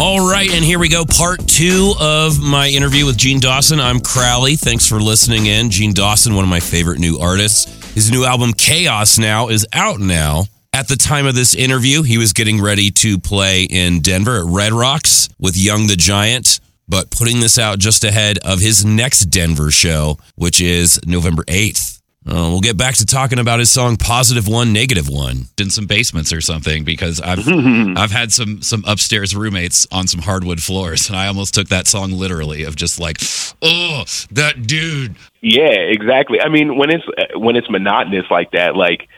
[0.00, 1.04] All right, and here we go.
[1.04, 3.78] Part two of my interview with Jean Dawson.
[3.78, 4.56] I'm Crowley.
[4.56, 5.68] Thanks for listening in.
[5.68, 7.66] Jean Dawson, one of my favorite new artists.
[7.92, 10.44] His new album, Chaos Now, is out now.
[10.72, 14.46] At the time of this interview, he was getting ready to play in Denver at
[14.46, 19.26] Red Rocks with Young the Giant, but putting this out just ahead of his next
[19.26, 21.99] Denver show, which is November 8th.
[22.26, 25.86] Uh, we'll get back to talking about his song "Positive One, Negative One" in some
[25.86, 31.08] basements or something because I've I've had some some upstairs roommates on some hardwood floors,
[31.08, 33.16] and I almost took that song literally of just like,
[33.62, 35.16] oh, that dude.
[35.40, 36.42] Yeah, exactly.
[36.42, 37.04] I mean, when it's
[37.36, 39.08] when it's monotonous like that, like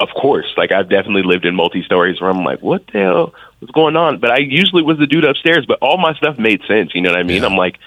[0.00, 3.34] of course, like I've definitely lived in multi stories where I'm like, what the hell
[3.60, 4.18] was going on?
[4.18, 6.94] But I usually was the dude upstairs, but all my stuff made sense.
[6.94, 7.42] You know what I mean?
[7.42, 7.48] Yeah.
[7.48, 7.78] I'm like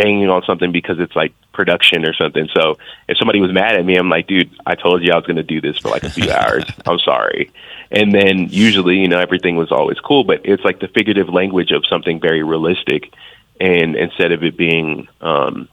[0.00, 2.48] banging on something because it's like production or something.
[2.54, 5.26] So if somebody was mad at me, I'm like, dude, I told you I was
[5.26, 6.64] going to do this for like a few hours.
[6.86, 7.50] I'm sorry.
[7.90, 11.72] And then usually, you know, everything was always cool, but it's like the figurative language
[11.72, 13.12] of something very realistic.
[13.60, 15.68] And instead of it being, um,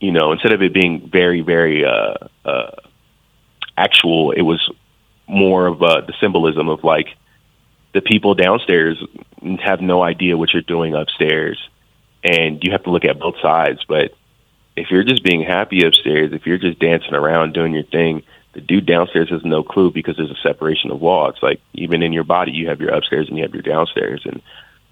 [0.00, 2.70] you know, instead of it being very, very, uh, uh,
[3.76, 4.68] actual, it was
[5.28, 7.08] more of uh, the symbolism of like
[7.92, 9.02] the people downstairs
[9.62, 11.58] have no idea what you're doing upstairs,
[12.24, 13.84] and you have to look at both sides.
[13.86, 14.14] But
[14.76, 18.22] if you're just being happy upstairs, if you're just dancing around doing your thing,
[18.54, 21.28] the dude downstairs has no clue because there's a separation of wall.
[21.28, 24.22] It's like even in your body, you have your upstairs and you have your downstairs,
[24.24, 24.42] and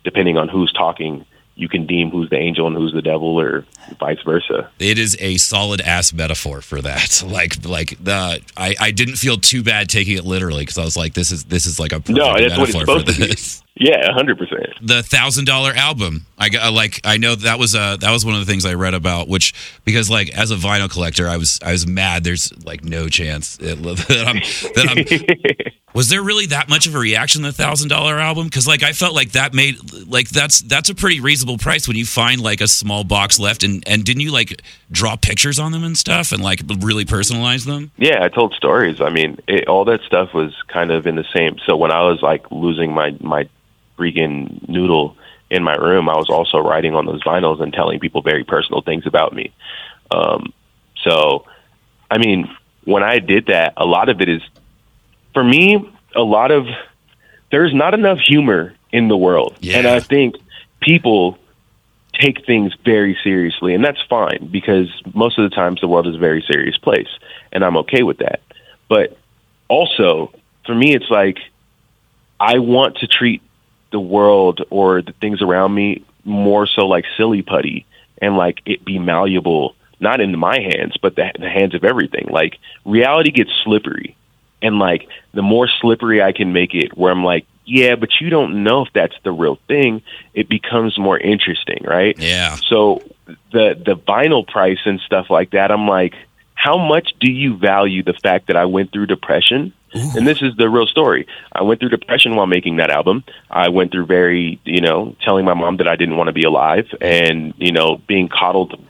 [0.05, 1.25] depending on who's talking,
[1.57, 3.65] you can deem who's the angel and who's the devil, or
[3.99, 4.71] vice versa.
[4.79, 7.23] It is a solid ass metaphor for that.
[7.37, 10.97] Like like the I, I didn't feel too bad taking it literally because I was
[10.97, 13.27] like, this is this is like a perfect No, that's what it's metaphor supposed to
[13.27, 13.63] be.
[13.79, 14.69] Yeah, hundred percent.
[14.81, 16.25] the thousand dollar album.
[16.39, 18.75] I got like I know that was uh that was one of the things I
[18.75, 22.25] read about, which because like as a vinyl collector, I was I was mad.
[22.25, 24.41] There's like no chance it, that I'm
[24.75, 25.73] that I'm.
[25.95, 28.45] was there really that much of a reaction to the thousand dollar album?
[28.45, 31.97] Because like I felt like that made like that's that's a pretty reasonable price when
[31.97, 35.72] you find like a small box left and and didn't you like draw pictures on
[35.72, 37.93] them and stuff and like really personalize them?
[37.97, 39.00] Yeah, I told stories.
[39.00, 41.56] I mean, it, all that stuff was kind of in the same.
[41.65, 43.49] So when I was like losing my my
[43.99, 45.16] freaking noodle
[45.51, 48.83] in my room, I was also writing on those vinyls and telling people very personal
[48.83, 49.53] things about me.
[50.11, 50.53] Um,
[51.03, 51.45] so,
[52.11, 52.49] I mean,
[52.84, 54.43] when I did that, a lot of it is
[55.35, 55.91] for me.
[56.15, 56.67] A lot of
[57.51, 59.79] there's not enough humor in the world, Yeah.
[59.79, 60.37] and I think
[60.81, 61.39] people
[62.19, 66.15] take things very seriously, and that's fine because most of the times the world is
[66.15, 67.09] a very serious place,
[67.53, 68.41] and I'm okay with that.
[68.89, 69.17] But
[69.69, 70.33] also,
[70.65, 71.39] for me, it's like
[72.41, 73.43] I want to treat
[73.91, 77.87] the world or the things around me more so like silly putty
[78.21, 82.27] and like it be malleable, not in my hands, but the, the hands of everything.
[82.29, 84.17] Like reality gets slippery,
[84.63, 88.31] and like the more slippery I can make it, where I'm like, yeah, but you
[88.31, 90.03] don't know if that's the real thing.
[90.35, 92.19] It becomes more interesting, right?
[92.19, 92.57] Yeah.
[92.57, 93.03] So
[93.53, 96.15] the the vinyl price and stuff like that, I'm like,
[96.55, 99.73] how much do you value the fact that I went through depression?
[100.17, 101.27] And this is the real story.
[101.53, 103.25] I went through depression while making that album.
[103.51, 106.45] I went through very, you know, telling my mom that I didn't want to be
[106.45, 108.81] alive and, you know, being coddled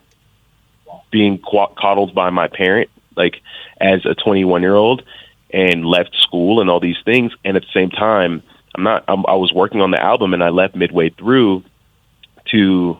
[1.11, 3.41] being coddled by my parent like
[3.81, 5.03] as a 21 year old
[5.51, 8.43] and left school and all these things and at the same time
[8.75, 11.65] I'm not I'm, I was working on the album and I left midway through
[12.51, 12.99] to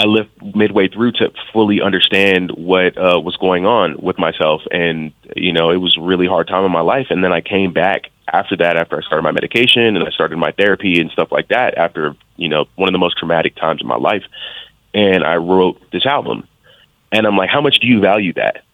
[0.00, 5.12] I left midway through to fully understand what uh, was going on with myself, and
[5.36, 7.08] you know, it was a really hard time in my life.
[7.10, 10.38] And then I came back after that, after I started my medication and I started
[10.38, 11.76] my therapy and stuff like that.
[11.76, 14.22] After you know, one of the most traumatic times in my life,
[14.94, 16.48] and I wrote this album.
[17.12, 18.64] And I'm like, how much do you value that?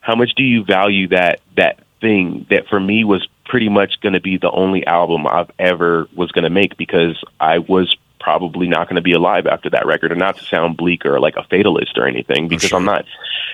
[0.00, 4.12] How much do you value that that thing that for me was pretty much going
[4.12, 8.66] to be the only album I've ever was going to make because I was probably
[8.66, 11.36] not going to be alive after that record and not to sound bleak or like
[11.36, 12.78] a fatalist or anything because sure.
[12.78, 13.04] I'm not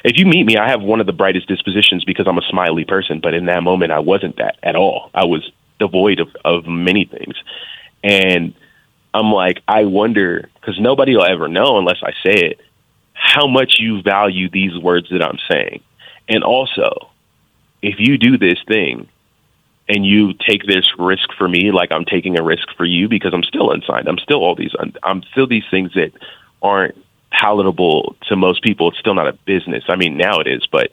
[0.05, 2.85] if you meet me I have one of the brightest dispositions because I'm a smiley
[2.85, 5.11] person but in that moment I wasn't that at all.
[5.13, 5.51] I was
[5.81, 7.35] devoid of of many things.
[8.05, 8.55] And
[9.13, 12.61] I'm like I wonder cuz nobody will ever know unless I say it
[13.13, 15.81] how much you value these words that I'm saying.
[16.29, 17.11] And also
[17.83, 19.09] if you do this thing
[19.91, 23.35] and you take this risk for me like I'm taking a risk for you because
[23.35, 24.09] I'm still unsigned.
[24.09, 24.73] I'm still all these
[25.03, 26.13] I'm still these things that
[26.63, 26.97] aren't
[27.33, 28.89] palatable to most people.
[28.89, 29.85] It's still not a business.
[29.89, 30.91] I mean, now it is, but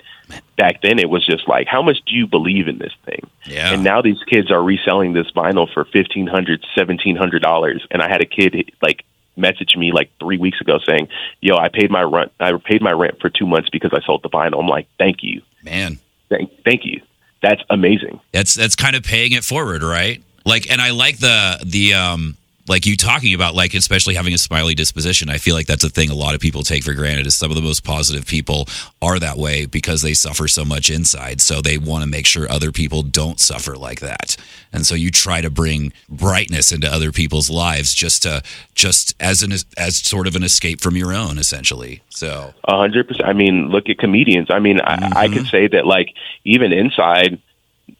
[0.55, 3.29] back then it was just like, how much do you believe in this thing?
[3.45, 3.71] Yeah.
[3.71, 7.85] And now these kids are reselling this vinyl for fifteen hundred, seventeen hundred dollars.
[7.91, 9.03] And I had a kid like
[9.35, 11.09] message me like three weeks ago saying,
[11.39, 12.31] "Yo, I paid my rent.
[12.39, 15.21] I paid my rent for two months because I sold the vinyl." I'm like, "Thank
[15.21, 15.99] you, Man.
[16.29, 17.01] thank, thank you.
[17.41, 20.21] That's amazing." That's that's kind of paying it forward, right?
[20.45, 22.37] Like, and I like the the um
[22.67, 25.89] like you talking about like especially having a smiley disposition i feel like that's a
[25.89, 28.67] thing a lot of people take for granted is some of the most positive people
[29.01, 32.49] are that way because they suffer so much inside so they want to make sure
[32.51, 34.35] other people don't suffer like that
[34.73, 38.41] and so you try to bring brightness into other people's lives just to
[38.75, 43.07] just as an as sort of an escape from your own essentially so A hundred
[43.07, 43.27] percent.
[43.27, 44.47] I mean, look at comedians.
[44.49, 45.45] I mean, I, I could mm-hmm.
[45.45, 46.13] say that like
[46.43, 47.39] even inside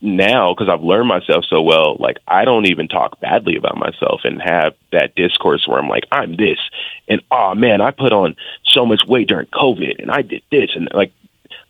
[0.01, 1.97] now because I've learned myself so well.
[1.99, 6.05] Like I don't even talk badly about myself and have that discourse where I'm like
[6.11, 6.59] I'm this
[7.07, 8.35] and oh man, I put on
[8.65, 11.11] so much weight during COVID and I did this and like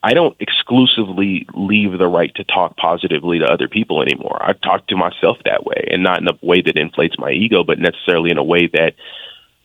[0.04, 4.38] I don't exclusively leave the right to talk positively to other people anymore.
[4.42, 7.64] I talk to myself that way and not in a way that inflates my ego,
[7.64, 8.94] but necessarily in a way that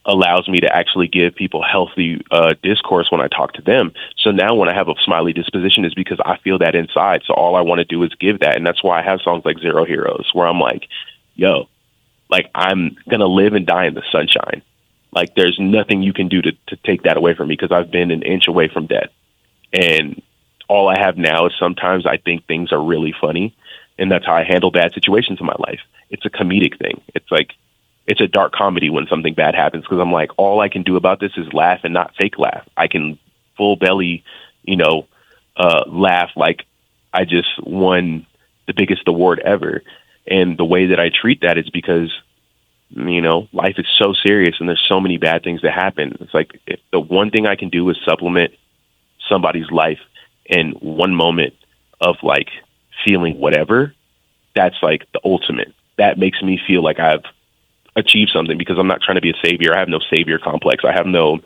[0.05, 3.93] allows me to actually give people healthy uh, discourse when I talk to them.
[4.19, 7.23] So now when I have a smiley disposition is because I feel that inside.
[7.27, 8.57] So all I want to do is give that.
[8.57, 10.89] And that's why I have songs like Zero Heroes where I'm like,
[11.35, 11.69] yo,
[12.31, 14.63] like I'm going to live and die in the sunshine.
[15.13, 17.91] Like there's nothing you can do to, to take that away from me because I've
[17.91, 19.11] been an inch away from death.
[19.73, 20.21] And
[20.69, 23.55] all I have now is sometimes I think things are really funny.
[23.99, 25.81] And that's how I handle bad situations in my life.
[26.11, 27.03] It's a comedic thing.
[27.15, 27.51] It's like,
[28.07, 30.97] it's a dark comedy when something bad happens because I'm like, all I can do
[30.97, 32.67] about this is laugh and not fake laugh.
[32.77, 33.19] I can
[33.57, 34.25] full belly,
[34.63, 35.07] you know,
[35.57, 36.65] uh, laugh like
[37.13, 38.27] I just won
[38.67, 39.83] the biggest award ever.
[40.27, 42.13] And the way that I treat that is because,
[42.91, 46.17] you know, life is so serious and there's so many bad things that happen.
[46.21, 48.53] It's like if the one thing I can do is supplement
[49.29, 50.01] somebody's life
[50.47, 51.55] in one moment
[52.01, 52.49] of like
[53.07, 53.95] feeling whatever,
[54.55, 55.73] that's like the ultimate.
[55.99, 57.25] That makes me feel like I've
[57.97, 59.75] achieve something because I'm not trying to be a savior.
[59.75, 60.85] I have no savior complex.
[60.85, 61.41] I have no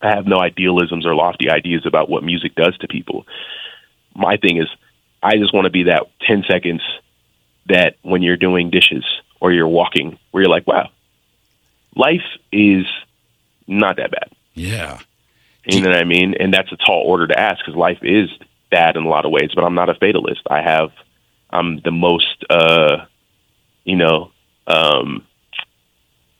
[0.00, 3.26] I have no idealisms or lofty ideas about what music does to people.
[4.14, 4.68] My thing is
[5.22, 6.82] I just want to be that 10 seconds
[7.66, 9.04] that when you're doing dishes
[9.40, 10.90] or you're walking where you're like, wow,
[11.94, 12.86] life is
[13.66, 14.30] not that bad.
[14.54, 15.00] yeah
[15.64, 16.34] You know what I mean?
[16.38, 18.30] And that's a tall order to ask because life is
[18.70, 20.42] bad in a lot of ways, but I'm not a fatalist.
[20.48, 20.90] I have,
[21.50, 23.06] I'm the most, uh,
[23.84, 24.30] you know,
[24.66, 25.26] um,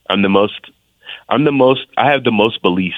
[0.08, 0.70] I'm the most,
[1.29, 2.94] I'm the most, I have the most belief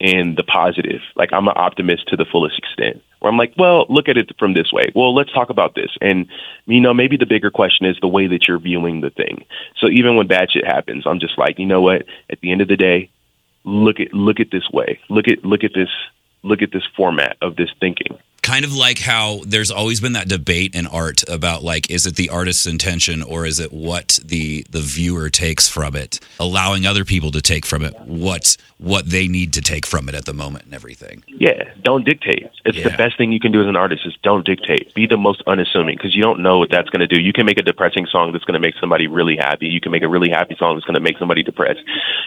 [0.00, 1.00] in the positive.
[1.16, 3.02] Like I'm an optimist to the fullest extent.
[3.20, 4.92] Where I'm like, well, look at it from this way.
[4.94, 5.90] Well, let's talk about this.
[6.00, 6.28] And
[6.66, 9.44] you know, maybe the bigger question is the way that you're viewing the thing.
[9.76, 12.04] So even when bad shit happens, I'm just like, you know what?
[12.30, 13.10] At the end of the day,
[13.64, 15.00] look at look at this way.
[15.08, 15.90] Look at look at this
[16.44, 18.18] look at this format of this thinking.
[18.48, 22.16] Kind of like how there's always been that debate in art about like is it
[22.16, 27.04] the artist's intention or is it what the the viewer takes from it allowing other
[27.04, 30.32] people to take from it what what they need to take from it at the
[30.32, 32.50] moment and everything Yeah, don't dictate.
[32.64, 34.92] It's the best thing you can do as an artist is don't dictate.
[34.94, 37.20] Be the most unassuming because you don't know what that's going to do.
[37.20, 39.66] You can make a depressing song that's going to make somebody really happy.
[39.66, 41.80] You can make a really happy song that's going to make somebody depressed.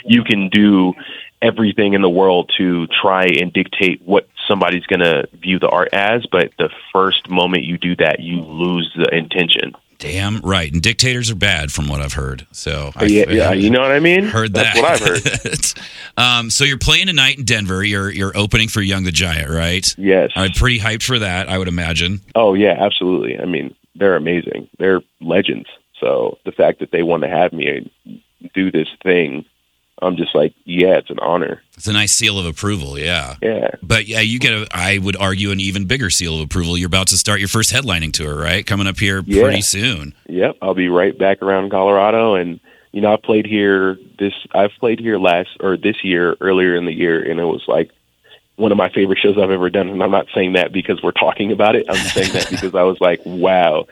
[0.05, 0.93] You can do
[1.41, 5.89] everything in the world to try and dictate what somebody's going to view the art
[5.93, 9.73] as, but the first moment you do that, you lose the intention.
[9.99, 13.69] damn right and dictators are bad from what i've heard so I, yeah, yeah, you
[13.69, 14.23] know what I mean?
[14.25, 15.65] heard That's that what I've heard.
[16.17, 19.85] um so you're playing tonight in denver you're you're opening for young the giant right
[19.99, 20.31] Yes.
[20.35, 23.39] i'm pretty hyped for that i would imagine Oh yeah, absolutely.
[23.39, 24.67] I mean, they're amazing.
[24.79, 25.67] They're legends.
[25.99, 27.91] So the fact that they want to have me
[28.55, 29.45] do this thing,
[30.01, 31.61] I'm just like, yeah, it's an honor.
[31.77, 33.69] it's a nice seal of approval yeah Yeah.
[33.83, 36.77] But yeah, you get a, I would argue, an even bigger seal of approval.
[36.77, 38.65] You're about to start your first headlining tour, right?
[38.65, 39.43] Coming up here Yeah.
[39.43, 40.13] pretty soon.
[40.27, 40.57] Yep.
[40.61, 42.59] I'll be right back around Colorado and
[42.93, 46.85] you know, I played here this I've played here last or this year earlier in
[46.85, 47.89] the year and it was like
[48.57, 51.11] one of my favorite shows I've ever done and I'm not saying that because we're
[51.13, 51.85] talking about it.
[51.89, 53.85] I'm saying that because I was like, wow,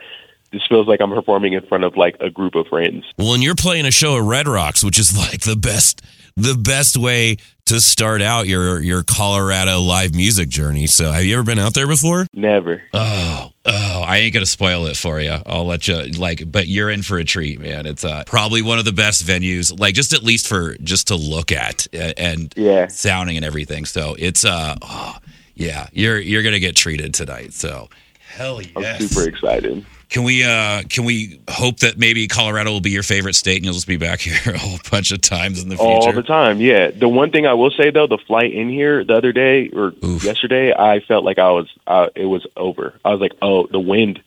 [0.52, 3.04] this feels like I'm performing in front of like a group of friends.
[3.18, 6.02] Well, and you're playing a show at Red Rocks, which is like the best
[6.36, 10.86] the best way to start out your your Colorado live music journey.
[10.86, 12.26] So, have you ever been out there before?
[12.34, 12.82] Never.
[12.92, 15.36] Oh, oh, I ain't gonna spoil it for you.
[15.46, 17.86] I'll let you like, but you're in for a treat, man.
[17.86, 21.16] It's uh, probably one of the best venues, like just at least for just to
[21.16, 22.86] look at and Yeah.
[22.88, 23.84] sounding and everything.
[23.84, 25.16] So it's uh, oh,
[25.54, 27.52] yeah, you're you're gonna get treated tonight.
[27.52, 27.88] So
[28.34, 29.08] hell I'm yes.
[29.08, 29.84] super excited.
[30.10, 33.64] Can we uh can we hope that maybe Colorado will be your favorite state and
[33.64, 35.90] you'll just be back here a whole bunch of times in the future?
[35.90, 36.90] All the time, yeah.
[36.90, 39.92] The one thing I will say though, the flight in here the other day or
[40.04, 40.24] Oof.
[40.24, 42.94] yesterday, I felt like I was, uh, it was over.
[43.04, 44.20] I was like, oh, the wind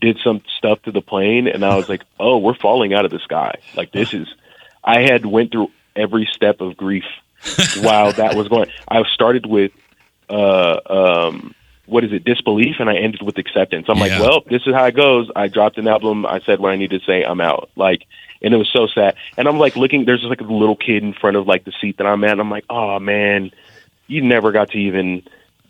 [0.00, 3.10] did some stuff to the plane, and I was like, oh, we're falling out of
[3.10, 3.60] the sky.
[3.74, 4.26] Like this is,
[4.82, 7.04] I had went through every step of grief
[7.80, 8.70] while that was going.
[8.88, 9.72] I started with,
[10.30, 11.54] uh, um,
[11.86, 13.86] what is it, disbelief, and I ended with acceptance.
[13.88, 14.02] I'm Yeah.
[14.18, 15.30] like, well, this is how it goes.
[15.34, 16.26] I dropped an album.
[16.26, 17.22] I said what I need to say.
[17.24, 17.70] I'm out.
[17.76, 18.04] Like,
[18.42, 19.14] and it was so sad.
[19.36, 21.72] And I'm like looking, there's just like a little kid in front of like the
[21.80, 22.32] seat that I'm at.
[22.32, 23.50] And I'm like, oh man,
[24.08, 25.22] you never got to even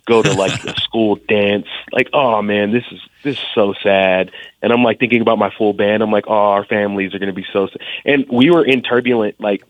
[0.06, 1.66] go to like a school dance.
[1.92, 4.30] Like, oh man, this is this is so sad.
[4.62, 6.02] And I'm like thinking about my full band.
[6.02, 7.66] I'm like, oh, our families are going to be so.
[7.68, 7.80] Sad.
[8.04, 9.40] And we were in turbulent.
[9.40, 9.62] Like,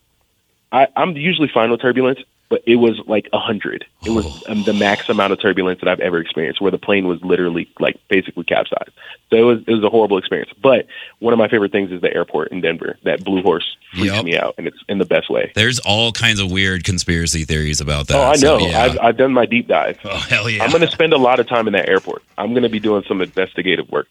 [0.72, 3.84] I, I'm usually fine with turbulence, but it was like a hundred.
[4.04, 7.08] It was um, the max amount of turbulence that I've ever experienced, where the plane
[7.08, 8.90] was literally like basically capsized.
[9.30, 10.50] So it was it was a horrible experience.
[10.62, 10.86] But
[11.18, 12.98] one of my favorite things is the airport in Denver.
[13.04, 14.24] That Blue Horse freaks Yep.
[14.24, 15.50] me out, and it's in the best way.
[15.54, 18.16] There's all kinds of weird conspiracy theories about that.
[18.16, 18.66] Oh, I So, know.
[18.66, 18.82] yeah.
[18.82, 19.98] I've I've done my deep dive.
[20.04, 20.62] oh hell yeah!
[20.62, 22.22] I'm going to spend a lot of time in that airport.
[22.38, 24.06] I'm going to be doing some investigative work.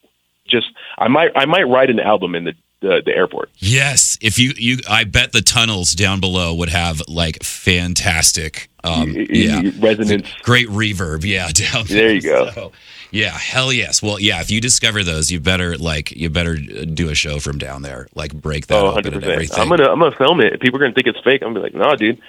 [0.48, 3.50] Just I might I might write an album in the the, the airport.
[3.58, 9.14] Yes, if you you, I bet the tunnels down below would have like fantastic, um,
[9.14, 10.28] Y- y- yeah, resonance.
[10.44, 11.24] great reverb.
[11.24, 12.52] Yeah, down There you go.
[12.52, 12.72] So,
[13.12, 14.04] yeah, hell yes.
[14.04, 17.58] Well, yeah, if you discover those, you better like you better do a show from
[17.58, 19.34] down there, like break that Oh, open 100 and percent.
[19.34, 19.60] everything.
[19.62, 20.60] I'm gonna I'm gonna film it.
[20.60, 21.42] People are gonna think it's fake.
[21.42, 22.22] I'm gonna be like, no, dude.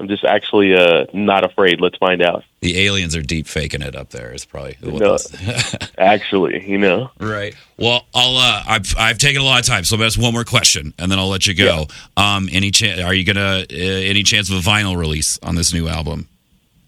[0.00, 1.80] I'm just actually uh not afraid.
[1.80, 2.42] Let's find out.
[2.60, 4.32] the aliens are deep faking it up there.
[4.32, 5.18] It's probably what No.
[5.98, 7.10] Actually, you know.
[7.20, 7.54] Right.
[7.76, 8.36] Well, I'll.
[8.36, 10.94] Uh, I've I've taken a lot of time, so I'm gonna ask one more question,
[10.98, 11.86] and then I'll let you go.
[12.16, 13.00] Um, any chance?
[13.00, 16.28] Are you gonna uh, any chance of a vinyl release on this new album?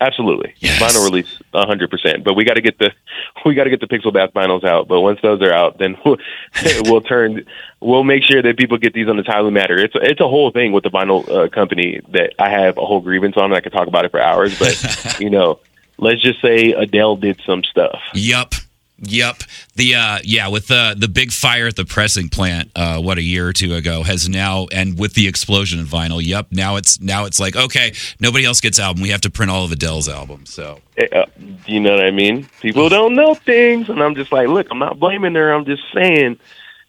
[0.02, 0.52] Absolutely.
[0.58, 0.82] Yes.
[0.82, 2.24] Vinyl release, hundred percent.
[2.24, 2.90] But we got to get the
[3.46, 4.88] we got to get the Pixel Bath vinyls out.
[4.88, 6.16] But once those are out, then we'll,
[6.84, 7.46] we'll turn
[7.80, 9.78] we'll make sure that people get these on the timely matter.
[9.78, 13.00] It's it's a whole thing with the vinyl uh, company that I have a whole
[13.00, 13.44] grievance on.
[13.44, 14.58] and I could talk about it for hours.
[14.58, 15.60] But you know,
[15.98, 18.00] let's just say Adele did some stuff.
[18.14, 18.54] Yup.
[18.98, 19.38] Yup.
[19.74, 23.22] The uh yeah, with the the big fire at the pressing plant uh what a
[23.22, 26.48] year or two ago has now and with the explosion of vinyl, Yep.
[26.52, 29.02] now it's now it's like, okay, nobody else gets album.
[29.02, 30.52] We have to print all of Adele's albums.
[30.54, 30.80] So
[31.12, 31.24] Uh,
[31.66, 32.48] you know what I mean?
[32.60, 35.52] People don't know things, and I'm just like, look, I'm not blaming her.
[35.52, 36.38] I'm just saying,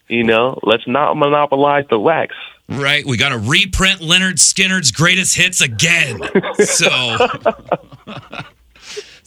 [0.08, 2.34] you know, let's not monopolize the wax.
[2.68, 6.20] Right, we got to reprint Lynyrd Skynyrd's greatest hits again.
[6.64, 6.88] So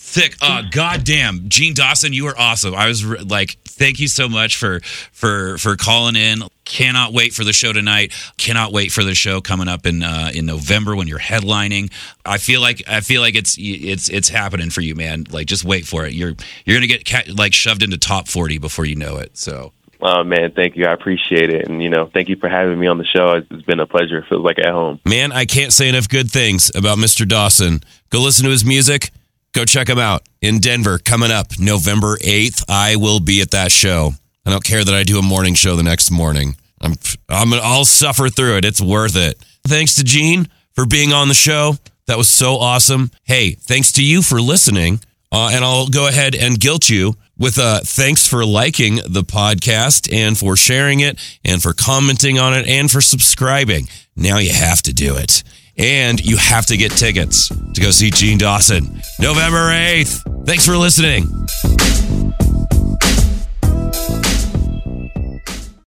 [0.08, 0.36] thick.
[0.42, 2.74] Uh, goddamn, Jean Dawson, you are awesome.
[2.74, 4.80] I was re- like, thank you so much for
[5.12, 6.44] for for calling in.
[6.66, 8.14] Cannot wait for the show tonight.
[8.38, 11.92] Cannot wait for the show coming up in uh, in November when you're headlining.
[12.26, 15.26] I feel like I feel like it's it's it's happening for you, man.
[15.30, 16.14] Like, just wait for it.
[16.14, 16.34] You're
[16.66, 19.38] you're gonna get ca- like shoved into top forty before you know it.
[19.38, 19.74] So.
[20.00, 20.86] Oh man, thank you.
[20.86, 23.32] I appreciate it, and you know, thank you for having me on the show.
[23.32, 24.20] It's it's been a pleasure.
[24.20, 25.00] It feels like at home.
[25.06, 27.28] Man, I can't say enough good things about Mr.
[27.28, 27.82] Dawson.
[28.12, 29.10] Go listen to his music.
[29.58, 32.64] Go check him out in Denver coming up November 8th.
[32.70, 34.12] I will be at that show.
[34.46, 36.56] I don't care that I do a morning show the next morning.
[36.80, 36.94] I'm
[37.28, 38.66] I'm I'll suffer through it.
[38.66, 39.44] It's worth it.
[39.66, 41.74] Thanks to Jean for being on the show.
[42.06, 43.10] That was so awesome.
[43.24, 45.00] Hey, thanks to you for listening.
[45.32, 50.14] Uh, and I'll go ahead and guilt you with uh, thanks for liking the podcast
[50.14, 53.88] and for sharing it and for commenting on it and for subscribing.
[54.16, 55.42] Now you have to do it.
[55.78, 60.46] And you have to get tickets to go see Jean Dawson November 8th.
[60.46, 61.28] Thanks for listening.